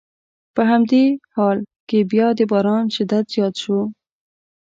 په 0.55 0.61
همدې 0.71 1.03
حال 1.35 1.57
کې 1.89 1.99
بیا 2.11 2.27
د 2.37 2.41
باران 2.51 2.83
شدت 2.95 3.25
زیات 3.33 3.55
شو. 3.63 3.79